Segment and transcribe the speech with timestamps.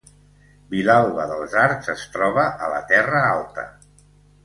[0.71, 3.71] Vilalba dels Arcs es troba a la Terra Alta